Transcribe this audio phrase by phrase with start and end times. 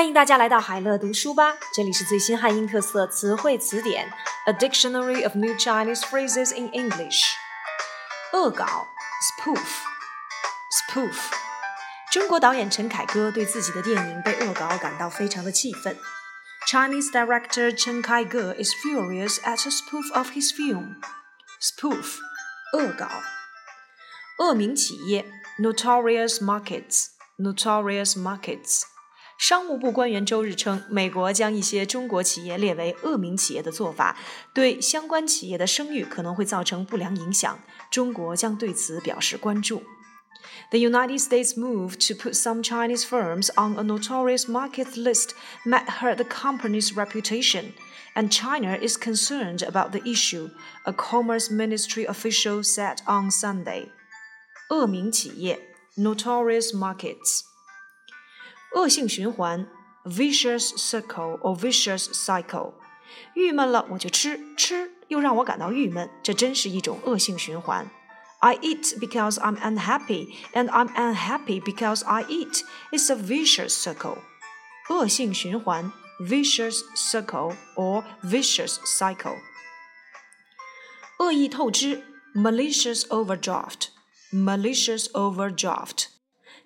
[0.00, 4.12] 欢迎大家来到海乐读书吧，这里是最新汉英特色词汇词典，
[4.46, 7.22] A Dictionary of New Chinese Phrases in English。
[8.32, 8.88] 恶搞，
[9.40, 11.16] spoof，spoof。
[12.12, 15.96] 中国导演陈凯歌对自己的电影被恶搞感到非常的气愤。
[16.68, 20.96] Chinese director Chen Kai-ge is furious at a spoof of his film.
[21.60, 22.18] Spoof，
[22.72, 23.08] 恶搞。
[24.38, 25.24] 恶名企业，
[25.58, 28.82] notorious markets，notorious markets。
[29.40, 34.16] 商务部官员周日称，美国将一些中国企业列为恶名企业的做法，
[34.54, 37.58] 对相关企业的声誉可能会造成不良影响。
[37.90, 39.82] 中国将对此表示关注。
[40.70, 45.30] The United States move to put some Chinese firms on a notorious market list
[45.64, 47.72] might hurt the company's reputation,
[48.14, 50.50] and China is concerned about the issue,
[50.84, 53.90] a Commerce Ministry official said on Sunday.
[54.70, 55.60] 恶名企业
[55.96, 57.49] notorious markets。
[58.74, 59.66] 恶性循环，
[60.04, 62.74] vicious circle or vicious cycle。
[63.34, 67.88] 郁闷了我就吃，吃又让我感到郁闷，这真是一种恶性循环。
[68.40, 72.62] I eat because I'm unhappy, and I'm unhappy because I eat.
[72.92, 74.18] It's a vicious circle.
[74.90, 79.36] 恶性循环，vicious circle or vicious cycle。
[81.18, 83.88] 恶意透支，malicious overdraft,
[84.30, 86.08] malicious overdraft。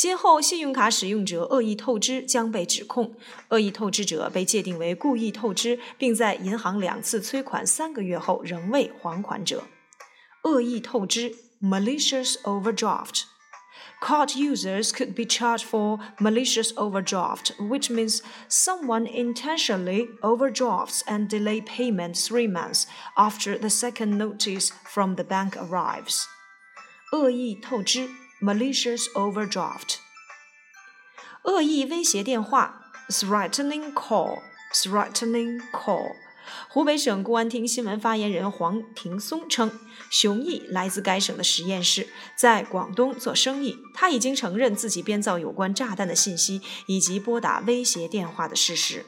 [0.00, 3.14] 今后，信用卡使用者恶意透支将被指控。
[3.48, 9.64] 恶意透支者被界定为故意透支，并在银行两次催款三个月后仍未还款者。
[10.42, 21.28] 恶意透支 （malicious overdraft）。Card users could be charged for malicious overdraft, which means someone intentionally overdrafts and
[21.28, 22.84] delay payment three months
[23.16, 26.24] after the second notice from the bank arrives.
[27.12, 28.10] 恶意透支
[28.41, 29.97] malicious overdraft，
[31.43, 36.15] 恶意威胁电话 threatening call，threatening call。
[36.67, 43.77] 湖北省公安厅新闻发言人黄庭松称，熊毅来自该省的十堰市，在广东做生意。
[43.93, 49.05] 他已经承认自己编造有关炸弹的信息以及拨打威胁电话的事实。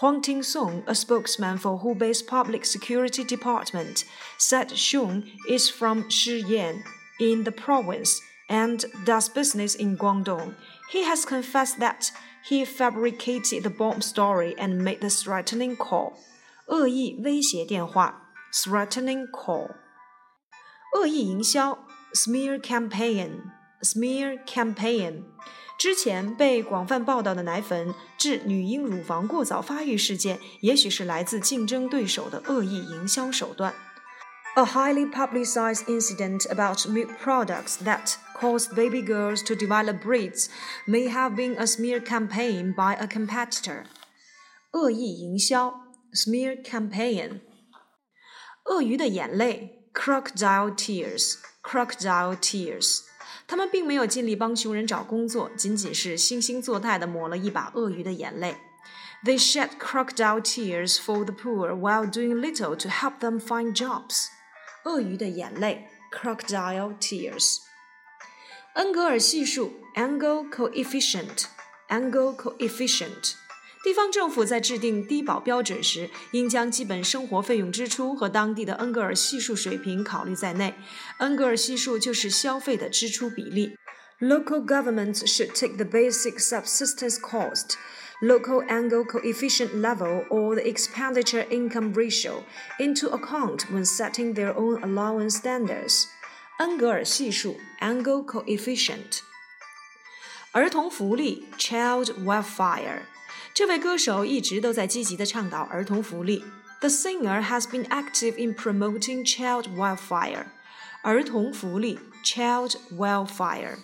[0.00, 4.02] Huang Ting Song, a spokesman for Hubei's Public Security Department,
[4.38, 6.82] said Xiong is from Shiyan
[7.20, 8.18] in the province
[8.49, 10.53] and does business in Guangdong.
[10.91, 12.11] He has confessed that
[12.47, 16.13] he fabricated the bomb story and made the threatening call.
[16.67, 19.71] 恶意威胁电话 threatening call.
[20.93, 21.79] 恶意营销
[22.13, 23.51] smear campaign
[23.81, 25.23] smear campaign.
[25.77, 33.73] 之前被广泛报道的奶粉致女婴乳房过早发育事件，也许是来自竞争对手的恶意营销手段。
[34.57, 40.47] A highly publicized incident about milk products that caused baby girls to develop breeds
[40.87, 43.83] may have been a smear campaign by a competitor.
[44.71, 45.81] 恶意营销
[46.13, 47.41] smear campaign.
[48.63, 53.01] 鳄鱼的眼泪 crocodile tears crocodile tears.
[53.47, 58.55] 他们并没有尽力帮穷人找工作，仅仅是惺惺作态地抹了一把鳄鱼的眼泪。
[59.25, 64.27] They shed crocodile tears for the poor while doing little to help them find jobs.
[64.84, 67.58] 鳄鱼的眼泪 （crocodile tears）。
[68.74, 71.44] 恩格尔系数 （Engel coefficient）。
[71.88, 73.34] Engel coefficient。
[73.82, 80.74] 地方政府在制定低保标准时，应将基本生活费用支出和当地的恩格尔系数水平考虑在内。
[81.18, 83.76] 恩格尔系数就是消费的支出比例。
[84.20, 87.76] Local governments should take the basic subsistence cost
[88.20, 92.44] local Engel coefficient level, or the expenditure income ratio
[92.78, 96.06] into account when setting their own allowance standards.
[96.58, 99.20] 恩格尔系数 （Engel Coefficient）。
[100.52, 103.02] 儿童福利 （Child Welfare）。
[103.54, 106.44] 这位歌手一直都在积极地倡导儿童福利。
[106.80, 110.46] The singer has been active in promoting child welfare.
[111.02, 113.78] 儿童福利, （Child welfare.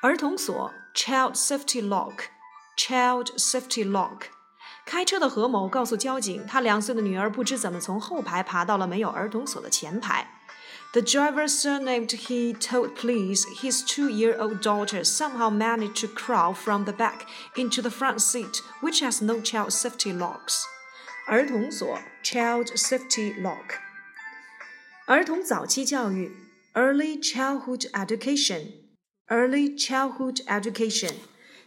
[0.00, 2.33] 儿童锁, （Child Safety Lock）
[2.77, 4.27] Child safety lock。
[4.85, 10.27] 开车的何某告诉交警，他两岁的女儿不知怎么从后排爬到了没有儿童锁的前排。
[10.93, 17.27] The driver surnamed he told police his two-year-old daughter somehow managed to crawl from the back
[17.55, 20.63] into the front seat, which has no child safety locks.
[21.27, 23.77] 儿童锁 child safety lock。
[25.05, 26.35] 儿童早期教育
[26.73, 28.71] early childhood education
[29.27, 31.13] early childhood education。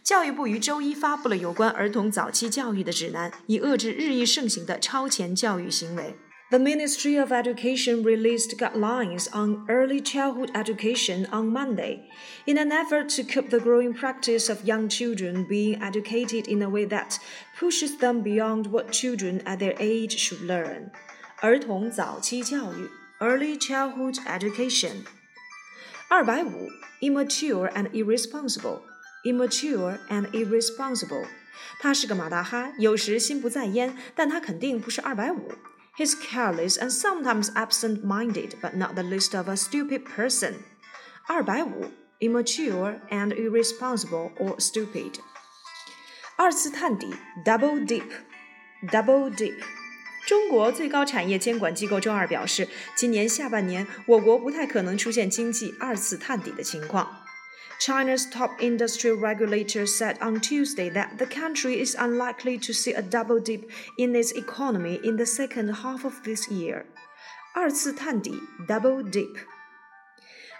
[0.07, 6.15] 教育部于周一发布了有关儿童早期教育的指南，以遏制日益盛行的超前教育行为。
[6.49, 12.01] The Ministry of Education released guidelines on early childhood education on Monday
[12.45, 16.69] in an effort to keep the growing practice of young children being educated in a
[16.69, 17.17] way that
[17.57, 20.91] pushes them beyond what children at their age should learn.
[21.41, 22.89] 儿童早期教育
[23.19, 25.05] （Early Childhood Education）。
[26.09, 26.69] 二百五，
[27.01, 27.89] immature and
[29.23, 31.25] irresponsible，immature and irresponsible。
[31.79, 35.53] 他是个马大哈，有时心不在焉，但他肯定不是二百五。
[35.95, 40.55] He's careless and sometimes absent-minded, but not the least of a stupid person.
[41.27, 45.19] 二百五，immature and irresponsible or stupid.
[46.35, 47.13] 二次探底，
[47.45, 49.53] double dip，double dip。
[50.25, 57.23] 中国最高产业监管机构周二表示，今年下半年我国不太可能出现经济二次探底的情况。
[57.78, 63.02] China's top industry regulator said on Tuesday that the country is unlikely to see a
[63.02, 66.86] double dip in its economy in the second half of this year.
[67.54, 69.36] 二次探底 （double dip.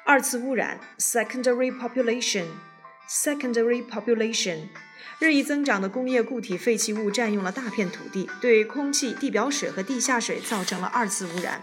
[0.05, 2.47] 二次污染, （secondary pollution.
[3.09, 4.69] Secondary pollution.
[5.19, 11.63] 日益增长的工业固体废弃物占用了大片土地，对空气、地表水和地下水造成了二次污染。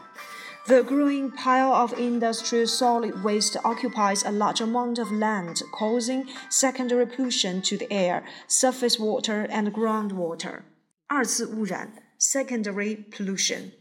[0.67, 7.07] the growing pile of industrial solid waste occupies a large amount of land, causing secondary
[7.07, 10.63] pollution to the air, surface water, and groundwater.
[11.09, 13.73] 二次污染 secondary pollution.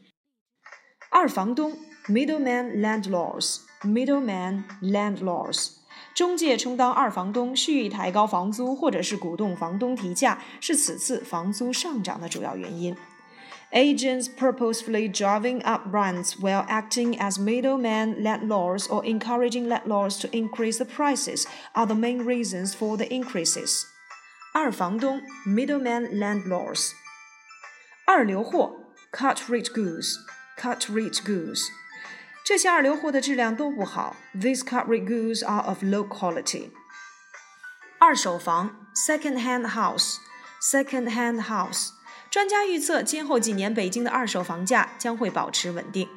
[1.12, 1.78] 二房东
[2.08, 5.72] middleman landlords middleman landlords
[6.16, 12.96] 中介充当二房东，蓄意抬高房租，或者是鼓动房东提价，是此次房租上涨的主要原因。
[13.74, 20.78] Agents purposefully driving up rents while acting as middlemen landlords or encouraging landlords to increase
[20.78, 21.46] the prices
[21.76, 23.86] are the main reasons for the increases.
[24.54, 26.92] 二房东 middleman landlords.
[28.06, 28.76] 二流货
[29.12, 30.16] cut rate goods
[30.58, 31.62] cut rate goods.
[32.44, 34.16] 这些二流货的质量都不好。
[34.34, 36.72] These cut rate goods are of low quality.
[38.00, 40.18] 二手房 second hand house
[40.60, 41.92] second hand house.
[42.34, 46.08] 专家预测，今后几年北京的二手房价将会保持稳定。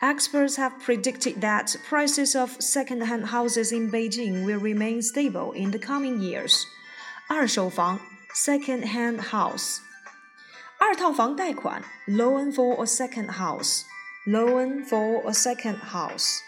[0.00, 5.78] Experts have predicted that prices of second-hand houses in Beijing will remain stable in the
[5.78, 6.64] coming years.
[7.28, 8.00] 二手房
[8.34, 9.78] （second-hand house），
[10.78, 16.38] 二套房贷款 （loan for a second house），loan for a second house。